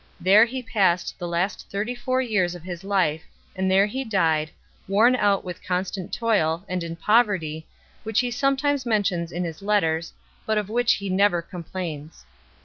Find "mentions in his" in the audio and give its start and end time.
8.83-9.61